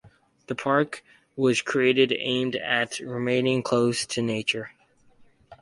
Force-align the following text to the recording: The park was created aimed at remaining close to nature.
The 0.47 0.55
park 0.55 1.03
was 1.35 1.61
created 1.61 2.11
aimed 2.17 2.55
at 2.55 2.97
remaining 3.01 3.61
close 3.61 4.03
to 4.07 4.23
nature. 4.23 4.71